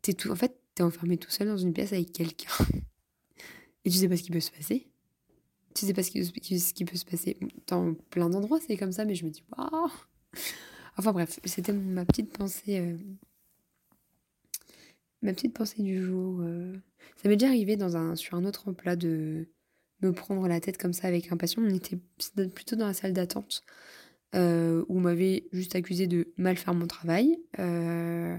es 0.09 0.15
tout... 0.15 0.31
en 0.31 0.37
fait, 0.37 0.59
t'es 0.75 0.83
enfermé 0.83 1.19
tout 1.19 1.31
seul 1.31 1.49
dans 1.49 1.59
une 1.59 1.73
pièce 1.73 1.93
avec 1.93 2.13
quelqu'un. 2.13 2.53
Et 3.85 3.91
tu 3.91 3.99
sais 3.99 4.09
pas 4.09 4.17
ce 4.17 4.23
qui 4.23 4.31
peut 4.31 4.41
se 4.41 4.51
passer. 4.51 4.87
Tu 5.75 5.87
sais 5.87 5.93
pas 5.93 6.03
ce 6.03 6.11
qui, 6.11 6.25
ce 6.25 6.73
qui 6.73 6.85
peut 6.85 6.97
se 6.97 7.05
passer. 7.05 7.37
Dans 7.67 7.95
plein 7.95 8.31
d'endroits, 8.31 8.61
c'est 8.67 8.77
comme 8.77 8.93
ça, 8.93 9.05
mais 9.05 9.15
je 9.15 9.25
me 9.25 9.31
dis, 9.31 9.43
waouh 9.57 9.91
Enfin 10.97 11.13
bref, 11.13 11.41
c'était 11.45 11.73
ma 11.73 12.05
petite 12.05 12.37
pensée. 12.37 12.79
Euh, 12.79 12.97
ma 15.23 15.33
petite 15.33 15.55
pensée 15.55 15.83
du 15.83 16.03
jour. 16.03 16.41
Euh. 16.41 16.75
Ça 17.17 17.29
m'est 17.29 17.37
déjà 17.37 17.49
arrivé 17.49 17.79
sur 18.17 18.37
un 18.37 18.45
autre 18.45 18.69
emploi 18.69 18.97
de 18.97 19.49
me 20.03 20.13
prendre 20.13 20.47
la 20.49 20.61
tête 20.61 20.79
comme 20.79 20.93
ça 20.93 21.09
avec 21.09 21.33
un 21.33 21.37
patient. 21.37 21.63
On 21.63 21.75
était 21.75 21.99
plutôt 22.49 22.77
dans 22.77 22.87
la 22.87 22.95
salle 22.95 23.13
d'attente 23.13 23.63
euh, 24.35 24.85
où 24.89 24.99
on 24.99 25.01
m'avait 25.01 25.47
juste 25.53 25.77
accusé 25.77 26.07
de 26.07 26.33
mal 26.37 26.57
faire 26.57 26.75
mon 26.75 26.87
travail. 26.87 27.39
Euh, 27.59 28.37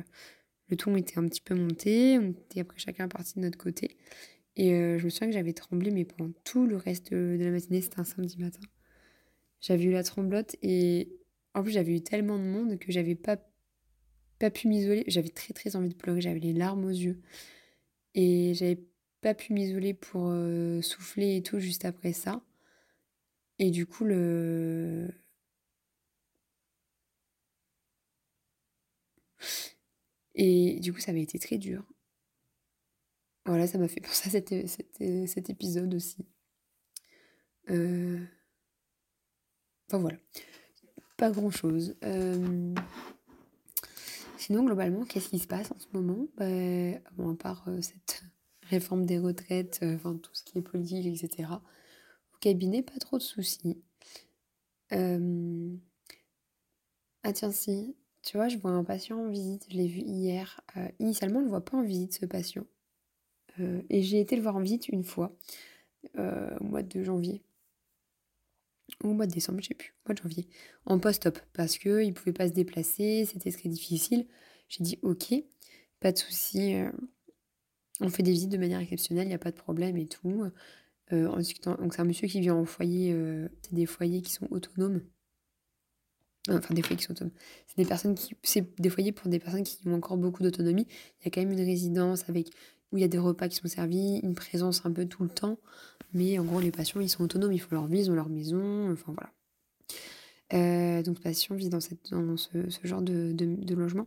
le 0.67 0.77
ton 0.77 0.95
était 0.95 1.17
un 1.17 1.27
petit 1.27 1.41
peu 1.41 1.55
monté, 1.55 2.17
on 2.19 2.31
était 2.31 2.61
après 2.61 2.79
chacun 2.79 3.07
parti 3.07 3.35
de 3.35 3.41
notre 3.41 3.57
côté. 3.57 3.97
Et 4.55 4.69
je 4.71 5.03
me 5.03 5.09
souviens 5.09 5.27
que 5.27 5.33
j'avais 5.33 5.53
tremblé, 5.53 5.89
mais 5.89 6.05
pendant 6.05 6.31
tout 6.43 6.67
le 6.67 6.77
reste 6.77 7.11
de 7.11 7.37
la 7.39 7.49
matinée, 7.49 7.81
c'était 7.81 7.99
un 7.99 8.03
samedi 8.03 8.37
matin. 8.37 8.61
J'avais 9.61 9.85
eu 9.85 9.91
la 9.91 10.03
tremblote 10.03 10.55
et 10.61 11.09
en 11.53 11.63
plus 11.63 11.71
j'avais 11.71 11.95
eu 11.95 12.01
tellement 12.01 12.37
de 12.37 12.43
monde 12.43 12.77
que 12.77 12.91
j'avais 12.91 13.15
pas 13.15 13.37
pas 14.39 14.49
pu 14.51 14.67
m'isoler. 14.67 15.03
J'avais 15.07 15.29
très 15.29 15.53
très 15.53 15.75
envie 15.75 15.89
de 15.89 15.95
pleurer, 15.95 16.21
j'avais 16.21 16.39
les 16.39 16.53
larmes 16.53 16.85
aux 16.85 16.89
yeux. 16.89 17.21
Et 18.15 18.53
j'avais 18.55 18.79
pas 19.21 19.33
pu 19.33 19.53
m'isoler 19.53 19.93
pour 19.93 20.27
euh, 20.29 20.81
souffler 20.81 21.37
et 21.37 21.43
tout 21.43 21.59
juste 21.59 21.85
après 21.85 22.13
ça. 22.13 22.41
Et 23.59 23.71
du 23.71 23.85
coup, 23.85 24.05
le. 24.05 25.09
Et 30.35 30.79
du 30.79 30.93
coup, 30.93 30.99
ça 30.99 31.11
avait 31.11 31.21
été 31.21 31.39
très 31.39 31.57
dur. 31.57 31.83
Voilà, 33.45 33.67
ça 33.67 33.77
m'a 33.77 33.87
fait 33.87 34.01
penser 34.01 34.29
à 34.29 34.31
cet, 34.31 34.53
cet 35.27 35.49
épisode 35.49 35.93
aussi. 35.93 36.25
Euh, 37.69 38.19
Enfin 39.93 39.99
voilà, 39.99 40.17
pas 41.17 41.29
grand-chose. 41.29 41.95
Euh, 42.03 42.73
Sinon, 44.45 44.65
globalement, 44.65 45.05
qu'est-ce 45.05 45.29
qui 45.29 45.39
se 45.39 45.47
passe 45.47 45.71
en 45.71 45.79
ce 45.79 45.87
moment? 45.93 46.27
Bah, 46.35 46.43
bon, 47.15 47.31
à 47.31 47.35
part 47.37 47.63
euh, 47.69 47.79
cette 47.79 48.25
réforme 48.63 49.05
des 49.05 49.17
retraites, 49.17 49.79
euh, 49.83 49.95
enfin 49.95 50.17
tout 50.17 50.31
ce 50.33 50.43
qui 50.43 50.57
est 50.57 50.61
politique, 50.61 51.05
etc. 51.05 51.47
Au 52.33 52.37
cabinet, 52.41 52.81
pas 52.83 52.99
trop 52.99 53.17
de 53.17 53.23
soucis. 53.23 53.81
Euh, 54.91 55.73
Ah 57.23 57.31
tiens, 57.31 57.51
si, 57.51 57.95
tu 58.21 58.35
vois, 58.35 58.49
je 58.49 58.57
vois 58.57 58.71
un 58.71 58.83
patient 58.83 59.17
en 59.17 59.29
visite, 59.29 59.65
je 59.69 59.77
l'ai 59.77 59.87
vu 59.87 60.01
hier. 60.01 60.59
Initialement, 60.99 61.37
on 61.37 61.43
ne 61.43 61.45
le 61.45 61.49
voit 61.51 61.63
pas 61.63 61.77
en 61.77 61.83
visite, 61.83 62.11
ce 62.13 62.25
patient. 62.25 62.65
Et 63.89 64.01
j'ai 64.01 64.19
été 64.19 64.35
le 64.35 64.41
voir 64.41 64.57
en 64.57 64.61
visite 64.61 64.89
une 64.89 65.05
fois, 65.05 65.37
au 66.17 66.63
mois 66.65 66.83
de 66.83 67.01
janvier. 67.01 67.43
Au 69.03 69.13
mois 69.13 69.27
de 69.27 69.31
décembre, 69.33 69.59
je 69.61 69.67
sais 69.67 69.73
plus, 69.73 69.93
au 70.05 70.09
mois 70.09 70.15
de 70.15 70.21
janvier. 70.21 70.47
En 70.85 70.99
post-op, 70.99 71.39
parce 71.53 71.77
qu'il 71.77 72.07
ne 72.07 72.11
pouvait 72.11 72.33
pas 72.33 72.47
se 72.47 72.53
déplacer, 72.53 73.25
c'était 73.25 73.51
très 73.51 73.69
difficile. 73.69 74.27
J'ai 74.69 74.83
dit 74.83 74.99
ok, 75.01 75.33
pas 75.99 76.11
de 76.11 76.17
souci. 76.17 76.75
euh, 76.75 76.91
on 78.01 78.09
fait 78.09 78.23
des 78.23 78.31
visites 78.31 78.49
de 78.51 78.57
manière 78.57 78.79
exceptionnelle, 78.79 79.25
il 79.25 79.29
n'y 79.29 79.35
a 79.35 79.39
pas 79.39 79.51
de 79.51 79.55
problème 79.57 79.97
et 79.97 80.07
tout. 80.07 80.45
Euh, 81.13 81.27
en 81.27 81.37
discutant- 81.37 81.75
donc 81.75 81.93
c'est 81.93 82.01
un 82.01 82.05
monsieur 82.05 82.27
qui 82.27 82.41
vit 82.41 82.51
en 82.51 82.65
foyer, 82.65 83.13
euh, 83.13 83.47
c'est 83.61 83.73
des 83.75 83.85
foyers 83.85 84.21
qui 84.21 84.31
sont 84.31 84.47
autonomes. 84.51 85.01
Enfin, 86.49 86.73
des 86.73 86.81
foyers 86.81 86.97
qui 86.97 87.03
sont 87.03 87.13
autonomes. 87.13 87.33
C'est 87.67 87.77
des 87.77 87.85
personnes 87.85 88.15
qui, 88.15 88.35
c'est 88.43 88.77
des 88.79 88.89
foyers 88.89 89.13
pour 89.13 89.29
des 89.29 89.39
personnes 89.39 89.63
qui 89.63 89.79
ont 89.87 89.93
encore 89.93 90.17
beaucoup 90.17 90.43
d'autonomie. 90.43 90.87
Il 91.21 91.25
y 91.25 91.27
a 91.27 91.31
quand 91.31 91.41
même 91.41 91.51
une 91.51 91.65
résidence 91.65 92.27
avec 92.29 92.49
où 92.93 92.97
il 92.97 93.01
y 93.01 93.03
a 93.03 93.09
des 93.09 93.17
repas 93.17 93.49
qui 93.49 93.55
sont 93.57 93.67
servis, 93.67 94.19
une 94.19 94.35
présence 94.35 94.85
un 94.85 94.91
peu 94.91 95.05
tout 95.05 95.23
le 95.23 95.29
temps. 95.29 95.57
Mais 96.13 96.37
en 96.37 96.45
gros, 96.45 96.59
les 96.59 96.71
patients, 96.71 97.01
ils 97.01 97.09
sont 97.09 97.23
autonomes, 97.23 97.51
ils 97.51 97.59
font 97.59 97.75
leur 97.75 97.87
vie, 97.87 98.01
ils 98.01 98.11
ont 98.11 98.15
leur 98.15 98.29
maison. 98.29 98.91
Enfin 98.91 99.11
voilà. 99.13 99.31
Euh, 100.53 101.01
donc, 101.01 101.19
patient 101.19 101.55
vit 101.55 101.69
dans, 101.69 101.79
cette, 101.79 102.11
dans 102.11 102.37
ce, 102.37 102.69
genre 102.83 103.01
de, 103.01 103.73
logement. 103.73 104.05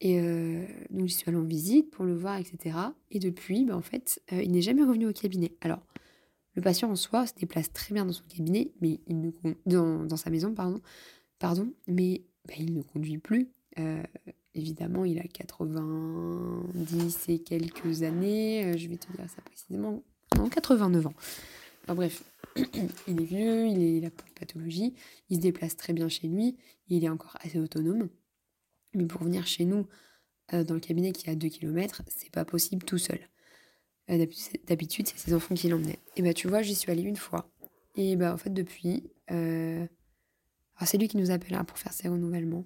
Et 0.00 0.18
euh, 0.18 0.64
donc, 0.90 1.08
j'y 1.08 1.14
suis 1.14 1.28
allée 1.28 1.38
en 1.38 1.44
visite 1.44 1.90
pour 1.90 2.06
le 2.06 2.14
voir, 2.14 2.38
etc. 2.38 2.76
Et 3.10 3.18
depuis, 3.18 3.66
bah, 3.66 3.76
en 3.76 3.82
fait, 3.82 4.22
euh, 4.32 4.42
il 4.42 4.50
n'est 4.52 4.62
jamais 4.62 4.82
revenu 4.82 5.06
au 5.06 5.12
cabinet. 5.12 5.52
Alors, 5.60 5.86
le 6.54 6.62
patient 6.62 6.90
en 6.90 6.96
soi 6.96 7.26
se 7.26 7.34
déplace 7.34 7.70
très 7.70 7.92
bien 7.92 8.06
dans 8.06 8.14
son 8.14 8.24
cabinet, 8.24 8.72
mais 8.80 9.00
il 9.06 9.20
ne 9.20 9.30
dans, 10.06 10.16
sa 10.16 10.30
maison, 10.30 10.54
pardon, 10.54 10.80
pardon 11.38 11.70
mais 11.86 12.22
bah, 12.48 12.54
il 12.58 12.72
ne 12.72 12.80
conduit 12.80 13.18
plus. 13.18 13.50
Évidemment, 14.56 15.04
il 15.04 15.18
a 15.18 15.24
90 15.28 17.28
et 17.28 17.38
quelques 17.40 18.02
années. 18.02 18.64
euh, 18.64 18.76
je 18.78 18.88
vais 18.88 18.96
te 18.96 19.06
dire 19.12 19.28
ça 19.28 19.42
précisément. 19.42 20.02
Non, 20.36 20.48
89 20.48 21.06
ans. 21.06 21.14
Enfin 21.84 21.94
bref, 21.94 22.24
il 23.06 23.20
est 23.20 23.24
vieux, 23.24 23.66
il, 23.66 23.82
est, 23.82 23.96
il 23.98 24.04
a 24.06 24.10
pas 24.10 24.22
de 24.24 24.32
pathologie, 24.40 24.94
il 25.28 25.36
se 25.36 25.40
déplace 25.42 25.76
très 25.76 25.92
bien 25.92 26.08
chez 26.08 26.26
lui, 26.26 26.56
il 26.88 27.04
est 27.04 27.08
encore 27.08 27.36
assez 27.40 27.58
autonome. 27.60 28.08
Mais 28.94 29.04
pour 29.04 29.22
venir 29.22 29.46
chez 29.46 29.66
nous, 29.66 29.86
euh, 30.54 30.64
dans 30.64 30.74
le 30.74 30.80
cabinet 30.80 31.12
qui 31.12 31.28
est 31.28 31.32
à 31.32 31.36
2 31.36 31.48
km, 31.48 32.02
c'est 32.08 32.30
pas 32.30 32.44
possible 32.46 32.82
tout 32.84 32.98
seul. 32.98 33.20
Euh, 34.10 34.26
d'habitude- 34.66 35.06
c'est 35.08 35.18
ses 35.18 35.34
enfants 35.34 35.54
qui 35.54 35.68
l'emmenaient. 35.68 35.98
Et 36.16 36.22
bah, 36.22 36.32
tu 36.32 36.48
vois, 36.48 36.62
j'y 36.62 36.74
suis 36.74 36.90
allée 36.90 37.02
une 37.02 37.16
fois. 37.16 37.52
Et 37.94 38.16
bah, 38.16 38.32
en 38.32 38.38
fait, 38.38 38.50
depuis. 38.50 39.04
Alors, 39.28 39.86
c'est 40.86 40.96
lui 40.98 41.08
qui 41.08 41.18
nous 41.18 41.30
appelle 41.30 41.54
hein, 41.54 41.64
pour 41.64 41.78
faire 41.78 41.92
ses 41.92 42.08
renouvellements. 42.08 42.64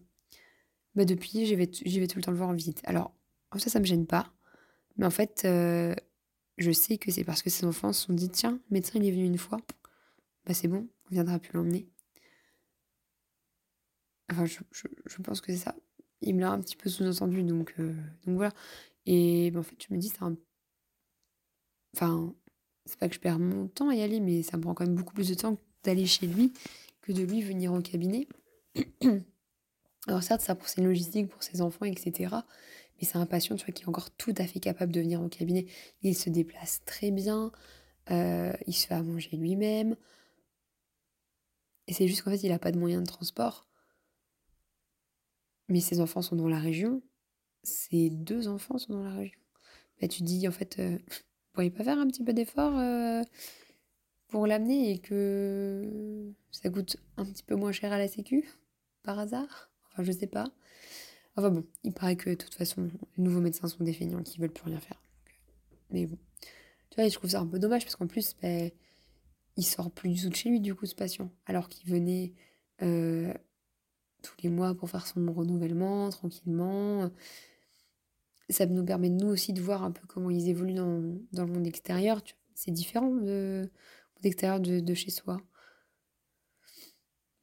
Bah, 0.95 1.05
depuis, 1.05 1.47
j'y 1.47 1.55
vais, 1.55 1.71
j'y 1.73 2.01
vais 2.01 2.07
tout 2.07 2.19
le 2.19 2.25
temps 2.25 2.33
le 2.33 2.37
voir 2.37 2.49
en 2.51 2.55
visite. 2.55 2.81
Alors, 2.85 3.15
ça, 3.57 3.71
ça 3.71 3.81
me 3.81 3.85
gêne 3.85 4.07
pas. 4.07 4.33
Mais 4.97 5.07
en 5.07 5.11
fait, 5.11 5.43
euh, 5.47 5.95
je 6.59 6.73
sais 6.73 6.99
que 6.99 7.13
c'est 7.13 7.25
parce 7.25 7.43
que 7.43 7.51
ses 7.51 7.67
enfants 7.67 7.93
se 7.93 8.07
sont 8.07 8.13
dit 8.15 8.31
tiens, 8.31 8.61
le 8.71 8.75
médecin, 8.75 8.95
il 9.01 9.07
est 9.07 9.13
venu 9.13 9.27
une 9.27 9.39
fois. 9.39 9.59
Bah, 10.47 10.55
c'est 10.55 10.69
bon, 10.69 10.89
on 11.11 11.15
viendra 11.15 11.39
plus 11.39 11.53
l'emmener. 11.55 11.89
Enfin, 14.31 14.47
je, 14.47 14.59
je- 14.73 14.87
je 15.07 15.23
pense 15.23 15.41
que 15.41 15.53
c'est 15.53 15.59
ça. 15.59 15.75
Il 16.23 16.35
me 16.37 16.41
l'a 16.41 16.51
un 16.53 16.61
petit 16.61 16.77
peu 16.77 16.89
sous-entendu, 16.91 17.43
donc, 17.43 17.75
euh, 17.79 17.93
donc 18.27 18.37
voilà. 18.37 18.53
Et 19.07 19.51
bah, 19.53 19.61
en 19.61 19.63
fait, 19.63 19.77
je 19.89 19.95
me 19.95 19.99
dis, 20.01 20.09
c'est 20.09 20.23
un 20.23 20.37
Enfin, 21.95 22.35
c'est 22.85 22.99
pas 22.99 23.09
que 23.09 23.15
je 23.15 23.21
perds 23.21 23.39
mon 23.39 23.69
temps 23.69 23.89
à 23.89 23.95
y 23.95 24.03
aller, 24.03 24.21
mais 24.21 24.43
ça 24.43 24.57
me 24.57 24.63
prend 24.63 24.75
quand 24.75 24.87
même 24.87 24.95
beaucoup 24.97 25.15
plus 25.15 25.29
de 25.29 25.35
temps 25.35 25.59
d'aller 25.85 26.07
chez 26.07 26.27
lui 26.27 26.53
que 27.03 27.13
de 27.13 27.23
lui 27.23 27.43
venir 27.43 27.73
au 27.73 27.81
cabinet. 27.81 28.29
Alors 30.07 30.23
certes, 30.23 30.41
ça 30.41 30.55
pour 30.55 30.69
ses 30.69 30.83
logistiques, 30.83 31.29
pour 31.29 31.43
ses 31.43 31.61
enfants, 31.61 31.85
etc. 31.85 32.35
Mais 33.01 33.07
c'est 33.07 33.19
un 33.19 33.27
patient, 33.27 33.57
tu 33.57 33.65
vois, 33.65 33.73
qui 33.73 33.83
est 33.83 33.89
encore 33.89 34.11
tout 34.13 34.35
à 34.37 34.47
fait 34.47 34.61
capable 34.61 34.93
de 34.93 35.01
venir 35.01 35.21
au 35.23 35.29
cabinet. 35.29 35.67
Il 36.03 36.17
se 36.17 36.31
déplace 36.31 36.83
très 36.85 37.11
bien, 37.11 37.53
euh, 38.11 38.53
il 38.67 38.73
se 38.75 38.87
fait 38.87 38.95
à 38.95 39.03
manger 39.03 39.37
lui-même. 39.37 39.97
Et 41.87 41.93
c'est 41.93 42.09
juste 42.09 42.23
qu'en 42.23 42.31
fait, 42.31 42.43
il 42.43 42.51
n'a 42.51 42.59
pas 42.59 42.73
de 42.73 42.79
moyens 42.79 43.03
de 43.03 43.09
transport. 43.09 43.67
Mais 45.69 45.81
ses 45.81 46.01
enfants 46.01 46.23
sont 46.23 46.37
dans 46.37 46.49
la 46.49 46.59
région. 46.59 47.03
Ses 47.63 48.11
deux 48.11 48.49
enfants 48.49 48.79
sont 48.79 48.95
dans 48.95 49.05
la 49.05 49.15
région. 49.15 49.39
Bah, 50.01 50.09
tu 50.09 50.23
dis, 50.23 50.47
en 50.49 50.53
fait, 50.53 50.79
euh, 50.79 50.99
vous 51.09 51.53
pourriez 51.53 51.71
pas 51.71 51.85
faire 51.85 51.99
un 51.99 52.07
petit 52.07 52.25
peu 52.25 52.33
d'effort 52.33 52.79
euh, 52.79 53.23
pour 54.29 54.47
l'amener 54.47 54.93
et 54.93 54.99
que 54.99 56.33
ça 56.51 56.71
coûte 56.71 56.97
un 57.17 57.25
petit 57.25 57.43
peu 57.43 57.55
moins 57.57 57.73
cher 57.73 57.93
à 57.93 57.99
la 57.99 58.09
sécu, 58.09 58.49
par 59.03 59.19
hasard? 59.19 59.70
Enfin, 59.93 60.03
je 60.03 60.13
sais 60.13 60.27
pas. 60.27 60.53
Enfin 61.37 61.51
bon, 61.51 61.65
il 61.85 61.93
paraît 61.93 62.17
que 62.17 62.31
de 62.31 62.35
toute 62.35 62.55
façon, 62.55 62.91
les 63.17 63.23
nouveaux 63.25 63.41
médecins 63.41 63.69
sont 63.69 63.85
des 63.85 63.93
feignants 63.93 64.23
qui 64.23 64.39
veulent 64.41 64.53
plus 64.53 64.65
rien 64.65 64.81
faire. 64.81 65.03
Mais 65.91 66.07
bon. 66.07 66.19
Tu 66.91 66.97
vois, 66.97 67.09
je 67.09 67.15
trouve 67.15 67.31
ça 67.31 67.41
un 67.41 67.47
peu 67.47 67.59
dommage 67.59 67.85
parce 67.85 67.97
qu'en 67.97 68.07
plus, 68.07 68.35
ben, 68.43 68.71
il 69.57 69.65
sort 69.65 69.91
plus 69.91 70.11
du 70.11 70.23
tout 70.23 70.29
de 70.29 70.35
chez 70.35 70.51
lui, 70.51 70.61
du 70.61 70.75
coup, 70.75 70.87
ce 70.87 70.95
patient. 70.95 71.31
Alors 71.47 71.69
qu'il 71.69 71.89
venait 71.91 72.35
euh, 72.83 73.33
tous 74.23 74.35
les 74.43 74.49
mois 74.49 74.75
pour 74.75 74.91
faire 74.91 75.07
son 75.07 75.33
renouvellement, 75.33 76.11
tranquillement. 76.11 77.11
Ça 78.49 78.67
nous 78.67 78.85
permet, 78.85 79.09
nous 79.09 79.29
aussi, 79.29 79.53
de 79.53 79.63
voir 79.63 79.85
un 79.85 79.93
peu 79.93 80.07
comment 80.09 80.31
ils 80.31 80.49
évoluent 80.49 80.75
dans, 80.75 81.17
dans 81.33 81.45
le 81.45 81.53
monde 81.53 81.67
extérieur. 81.67 82.21
C'est 82.55 82.73
différent 82.73 83.15
de, 83.15 83.71
monde 84.17 84.27
extérieur 84.27 84.61
de, 84.61 84.81
de 84.81 84.95
chez 84.95 85.11
soi. 85.11 85.41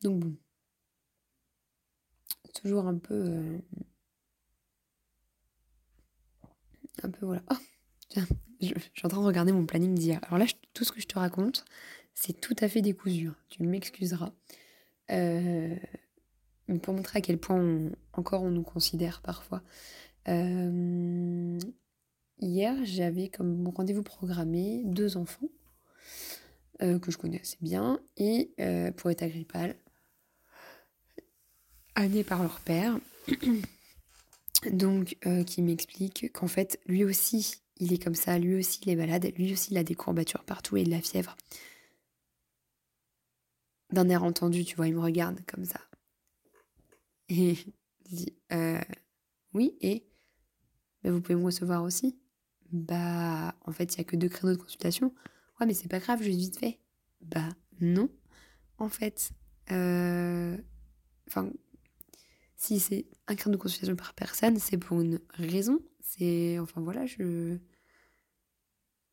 Donc 0.01 0.20
bon. 0.20 0.38
Toujours 2.61 2.87
un 2.87 2.97
peu... 2.97 3.13
euh, 3.13 3.57
un 7.03 7.09
peu, 7.09 7.25
voilà. 7.25 7.43
Oh, 7.51 7.55
je, 8.61 8.67
suis 8.67 9.05
en 9.05 9.09
train 9.09 9.21
de 9.21 9.27
regarder 9.27 9.51
mon 9.51 9.65
planning 9.65 9.93
d'hier. 9.93 10.19
Alors 10.23 10.39
là, 10.39 10.45
tout 10.73 10.83
ce 10.83 10.91
que 10.91 10.99
je 10.99 11.05
te 11.07 11.19
raconte, 11.19 11.65
c'est 12.15 12.39
tout 12.41 12.55
à 12.59 12.67
fait 12.67 12.81
décousu. 12.81 13.27
hein. 13.27 13.35
Tu 13.49 13.61
m'excuseras. 13.63 14.31
Euh, 15.11 15.75
pour 16.81 16.93
montrer 16.95 17.19
à 17.19 17.21
quel 17.21 17.37
point 17.37 17.57
on- 17.61 17.91
encore 18.13 18.41
on 18.41 18.49
nous 18.49 18.63
considère 18.63 19.21
parfois. 19.21 19.61
Euh, 20.27 21.59
hier, 22.39 22.75
j'avais 22.83 23.29
comme 23.29 23.67
rendez-vous 23.67 24.03
programmé 24.03 24.81
deux 24.85 25.15
enfants 25.15 25.47
euh, 26.81 26.97
que 26.99 27.11
je 27.11 27.17
connais 27.17 27.39
assez 27.39 27.57
bien 27.61 27.99
et 28.17 28.51
pour 28.97 29.11
état 29.11 29.29
grippal, 29.29 29.75
amenés 31.98 32.24
par 32.24 32.42
leur 32.42 32.60
père. 32.62 32.98
Donc, 34.72 35.18
euh, 35.25 35.44
qui 35.44 35.62
m'explique 35.62 36.32
qu'en 36.34 36.48
fait, 36.48 36.80
lui 36.88 37.04
aussi, 37.04 37.56
il 37.77 37.94
est 37.94 38.04
comme 38.04 38.16
ça, 38.16 38.39
lui 38.39 38.56
aussi, 38.56 38.80
il 38.84 38.89
est 38.89 38.96
malade, 38.96 39.32
lui 39.38 39.51
aussi, 39.54 39.72
il 39.72 39.77
a 39.77 39.84
des 39.84 39.96
courbatures 39.96 40.44
partout 40.44 40.77
et 40.77 40.84
de 40.84 40.89
la 40.89 41.01
fièvre. 41.01 41.36
D'un 43.92 44.10
air 44.10 44.24
entendu, 44.24 44.66
tu 44.66 44.75
vois, 44.75 44.88
il 44.88 44.96
me 44.96 45.01
regarde 45.01 45.39
comme 45.46 45.66
ça. 45.66 45.80
Et 47.30 47.58
dit 48.10 48.34
euh, 48.51 48.82
Oui, 49.54 49.77
et? 49.82 50.08
Mais 51.04 51.12
vous 51.12 51.22
pouvez 51.22 51.36
me 51.36 51.46
recevoir 51.46 51.84
aussi? 51.84 52.20
Bah, 52.72 53.56
en 53.66 53.72
fait, 53.72 53.96
il 53.96 53.98
n'y 53.98 54.01
a 54.01 54.04
que 54.04 54.16
deux 54.16 54.30
créneaux 54.30 54.56
de 54.56 54.62
consultation. 54.62 55.13
Ouais, 55.60 55.66
mais 55.66 55.74
c'est 55.74 55.88
pas 55.88 56.00
grave, 56.00 56.22
juste 56.22 56.39
vite 56.39 56.60
fait. 56.60 56.80
Bah, 57.22 57.50
non. 57.80 58.10
En 58.77 58.89
fait, 58.89 59.32
euh, 59.72 60.58
enfin, 61.27 61.50
si 62.57 62.79
c'est 62.79 63.05
un 63.27 63.35
créneau 63.35 63.55
de 63.55 63.61
consultation 63.61 63.95
par 63.95 64.13
personne, 64.13 64.57
c'est 64.59 64.77
pour 64.77 64.99
une 65.01 65.19
raison. 65.35 65.79
C'est, 66.01 66.57
enfin 66.59 66.81
voilà, 66.81 67.05
je, 67.05 67.57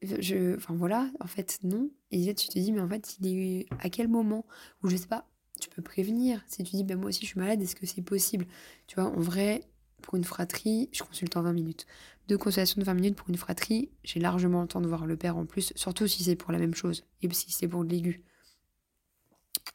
je, 0.02 0.56
enfin 0.56 0.74
voilà, 0.74 1.10
en 1.20 1.26
fait 1.26 1.58
non. 1.62 1.90
Et 2.10 2.24
là, 2.24 2.34
tu 2.34 2.48
te 2.48 2.58
dis, 2.58 2.72
mais 2.72 2.80
en 2.80 2.88
fait, 2.88 3.16
il 3.20 3.26
est 3.28 3.66
à 3.80 3.90
quel 3.90 4.08
moment? 4.08 4.46
Ou 4.82 4.88
je 4.88 4.96
sais 4.96 5.06
pas, 5.06 5.28
tu 5.60 5.68
peux 5.68 5.82
prévenir. 5.82 6.42
Si 6.48 6.64
tu 6.64 6.76
dis, 6.76 6.84
ben 6.84 6.98
moi 6.98 7.08
aussi 7.08 7.20
je 7.22 7.26
suis 7.26 7.40
malade, 7.40 7.60
est-ce 7.62 7.76
que 7.76 7.86
c'est 7.86 8.02
possible? 8.02 8.46
Tu 8.86 8.96
vois, 8.96 9.04
en 9.04 9.20
vrai, 9.20 9.62
pour 10.02 10.14
une 10.16 10.24
fratrie, 10.24 10.88
je 10.92 11.02
consulte 11.02 11.36
en 11.36 11.42
20 11.42 11.52
minutes. 11.52 11.86
Deux 12.28 12.38
consultations 12.38 12.80
de 12.80 12.86
20 12.86 12.94
minutes 12.94 13.16
pour 13.16 13.28
une 13.28 13.36
fratrie, 13.36 13.90
j'ai 14.04 14.20
largement 14.20 14.62
le 14.62 14.68
temps 14.68 14.80
de 14.80 14.88
voir 14.88 15.06
le 15.06 15.16
père 15.16 15.36
en 15.36 15.44
plus, 15.44 15.72
surtout 15.76 16.06
si 16.06 16.24
c'est 16.24 16.36
pour 16.36 16.52
la 16.52 16.58
même 16.58 16.74
chose 16.74 17.04
et 17.22 17.32
si 17.32 17.52
c'est 17.52 17.68
pour 17.68 17.84
de 17.84 17.90
l'aigu. 17.90 18.24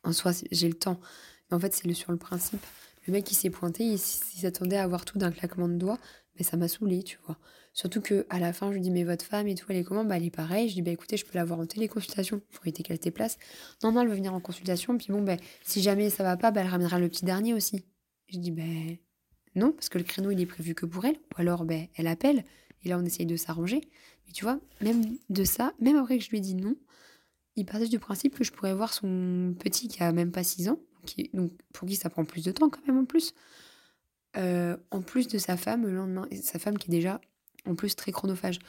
En 0.04 0.14
soi, 0.14 0.32
j'ai 0.52 0.68
le 0.68 0.76
temps. 0.76 1.00
Mais 1.50 1.58
en 1.58 1.60
fait, 1.60 1.74
c'est 1.74 1.92
sur 1.94 2.12
le 2.12 2.18
principe. 2.18 2.64
Le 3.10 3.14
mec 3.14 3.26
qui 3.26 3.34
s'est 3.34 3.50
pointé, 3.50 3.86
il, 3.86 3.94
il 3.94 3.98
s'attendait 4.42 4.76
à 4.76 4.84
avoir 4.84 5.04
tout 5.04 5.18
d'un 5.18 5.32
claquement 5.32 5.68
de 5.68 5.74
doigts. 5.74 5.98
mais 6.38 6.44
ça 6.44 6.58
m'a 6.58 6.68
saoulée, 6.68 7.02
tu 7.02 7.18
vois? 7.26 7.40
Surtout 7.74 8.02
qu'à 8.02 8.38
la 8.38 8.54
fin, 8.54 8.70
je 8.70 8.76
lui 8.76 8.82
dis: 8.82 8.92
«Mais 8.92 9.04
votre 9.04 9.26
femme 9.26 9.48
et 9.48 9.56
tout, 9.56 9.66
elle 9.70 9.78
est 9.78 9.84
comment?» 9.84 10.06
«Bah, 10.06 10.18
elle 10.18 10.26
est 10.26 10.30
pareille». 10.30 10.70
Je 10.70 10.76
dis: 10.76 10.84
«Bah, 10.84 10.92
écoutez, 10.92 11.18
je 11.18 11.26
peux 11.26 11.34
la 11.34 11.44
voir 11.44 11.60
en 11.60 11.66
téléconsultation 11.66 12.40
pour 12.52 12.68
éviter 12.68 12.84
qu'elle 12.84 12.98
se 12.98 13.02
déplace». 13.02 13.40
«Non, 13.82 13.92
non, 13.92 14.02
elle 14.02 14.10
veut 14.10 14.16
venir 14.16 14.36
en 14.36 14.40
consultation, 14.40 14.96
puis 14.96 15.08
bon, 15.10 15.24
beh, 15.24 15.38
si 15.64 15.82
jamais 15.82 16.12
ça 16.12 16.22
va 16.22 16.38
pas, 16.38 16.52
bah, 16.52 16.62
elle 16.62 16.68
ramènera 16.68 17.00
le 17.00 17.10
petit 17.10 17.26
dernier 17.26 17.56
aussi». 17.56 17.84
Je 18.28 18.38
dis: 18.38 18.52
«Beh, 18.52 19.02
non, 19.56 19.72
parce 19.72 19.90
que 19.90 19.98
le 19.98 20.04
créneau, 20.04 20.30
il 20.30 20.40
est 20.40 20.46
prévu 20.46 20.76
que 20.76 20.86
pour 20.86 21.04
elle, 21.06 21.16
ou 21.16 21.42
alors, 21.42 21.66
beh, 21.66 21.90
elle 21.96 22.06
appelle 22.06 22.44
et 22.84 22.90
là, 22.90 23.00
on 23.00 23.06
essaye 23.06 23.26
de 23.26 23.38
s'arranger». 23.38 23.82
Mais 24.28 24.34
tu 24.34 24.44
vois, 24.44 24.60
même 24.82 25.18
de 25.30 25.44
ça, 25.44 25.74
même 25.80 25.96
après 25.96 26.20
que 26.20 26.24
je 26.24 26.30
lui 26.30 26.38
ai 26.38 26.42
dit 26.42 26.54
non, 26.54 26.76
il 27.56 27.66
partait 27.66 27.88
du 27.88 27.98
principe 27.98 28.38
que 28.38 28.44
je 28.44 28.52
pourrais 28.52 28.76
voir 28.76 28.94
son 28.94 29.56
petit 29.60 29.88
qui 29.88 30.04
a 30.04 30.12
même 30.12 30.32
pas 30.32 30.44
6 30.44 30.70
ans, 30.70 30.80
donc 31.34 31.52
pour 31.74 31.88
qui 31.88 31.96
ça 31.96 32.10
prend 32.10 32.26
plus 32.26 32.44
de 32.44 32.52
temps 32.52 32.70
quand 32.70 32.86
même 32.88 32.98
en 32.98 33.06
plus. 33.06 33.34
Heu, 34.38 34.78
en 34.92 35.02
plus 35.02 35.28
de 35.28 35.38
sa 35.38 35.58
femme 35.58 35.86
le 35.88 35.96
lendemain 35.96 36.28
sa 36.42 36.60
femme 36.60 36.78
qui 36.78 36.88
est 36.90 36.92
déjà 36.92 37.20
en 37.66 37.76
plus 37.76 37.96
très 37.96 38.12
chronophage. 38.12 38.60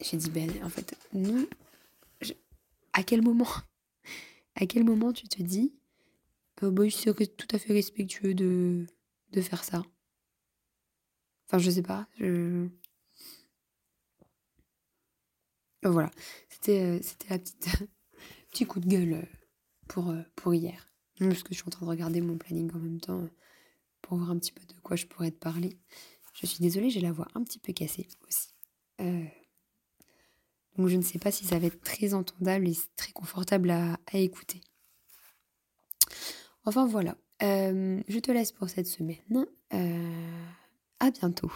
J'ai 0.00 0.16
dit: 0.16 0.30
«Ben, 0.30 0.50
en 0.62 0.68
fait, 0.68 0.96
non, 1.12 1.46
je 2.20 2.32
à 2.92 3.02
quel 3.02 3.22
moment 3.22 3.48
à 4.56 4.66
quel 4.66 4.84
moment 4.84 5.12
tu 5.12 5.28
te 5.28 5.42
dis: 5.42 5.74
«Heu, 6.62 6.70
bah, 6.70 6.86
il 6.86 6.92
serait 6.92 7.26
tout 7.26 7.48
à 7.54 7.58
fait 7.58 7.72
respectueux 7.72 8.34
de 8.34 8.86
de 9.32 9.40
faire 9.40 9.64
ça»? 9.64 9.82
Enfin, 11.46 11.58
je 11.58 11.70
sais 11.70 11.82
pas, 11.82 12.06
je 12.18 12.68
voilà, 15.84 16.10
c'était, 16.48 17.00
c'était 17.02 17.28
la 17.30 17.38
petite 17.38 17.68
petit 18.50 18.66
coup 18.66 18.80
de 18.80 18.86
gueule, 18.88 19.12
heu, 19.14 19.28
pour, 19.88 20.14
pour 20.34 20.54
hier. 20.54 20.93
Parce 21.18 21.42
que 21.42 21.50
je 21.50 21.54
suis 21.54 21.66
en 21.66 21.70
train 21.70 21.86
de 21.86 21.90
regarder 21.90 22.20
mon 22.20 22.36
planning 22.36 22.70
en 22.74 22.78
même 22.78 23.00
temps, 23.00 23.20
heu, 23.20 23.30
pour 24.02 24.18
voir 24.18 24.30
un 24.30 24.38
petit 24.38 24.52
peu 24.52 24.64
de 24.66 24.80
quoi 24.82 24.96
je 24.96 25.06
pourrais 25.06 25.30
te 25.30 25.38
parler. 25.38 25.76
Je 26.34 26.46
suis 26.46 26.60
désolée, 26.60 26.90
j'ai 26.90 27.00
la 27.00 27.12
voix 27.12 27.28
un 27.34 27.44
petit 27.44 27.58
peu 27.60 27.72
cassée 27.72 28.08
aussi. 28.26 28.48
Heu, 29.00 29.26
donc 30.76 30.88
je 30.88 30.96
ne 30.96 31.02
sais 31.02 31.18
pas 31.20 31.30
si 31.30 31.44
ça 31.44 31.58
va 31.58 31.68
être 31.68 31.80
très 31.82 32.14
entendable 32.14 32.68
et 32.68 32.76
très 32.96 33.12
confortable 33.12 33.70
à 33.70 33.98
à 34.12 34.18
écouter. 34.18 34.60
Enfin 36.64 36.86
voilà, 36.86 37.16
hem, 37.40 38.02
je 38.08 38.18
te 38.18 38.30
laisse 38.32 38.50
pour 38.52 38.68
cette 38.68 38.86
semaine. 38.86 39.46
Heu, 39.72 40.10
à 41.00 41.10
bientôt. 41.10 41.52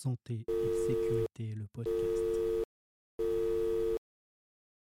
Santé 0.00 0.44
et 0.48 0.86
sécurité, 0.86 1.54
le 1.54 1.66
podcast. 1.72 2.47